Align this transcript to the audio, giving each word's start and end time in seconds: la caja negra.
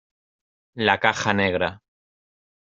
la 0.73 0.99
caja 0.99 1.31
negra. 1.31 1.79